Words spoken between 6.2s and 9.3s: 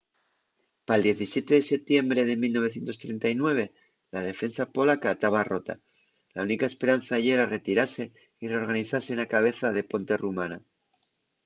la única esperanza yera retirase y reorganizase